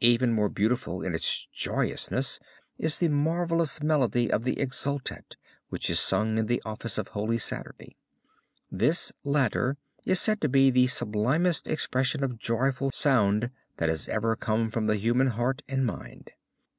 [0.00, 2.40] Even more beautiful in its joyousness
[2.78, 5.36] is the marvelous melody of the Exultet
[5.68, 7.94] which is sung in the Office of Holy Saturday.
[8.72, 9.76] This latter
[10.06, 14.86] is said to be the sublimest expression of joyful sound that has ever come from
[14.86, 16.30] the human heart and mind.